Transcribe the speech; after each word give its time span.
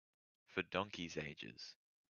For 0.47 0.63
donkeys' 0.63 1.15
ages. 1.15 1.75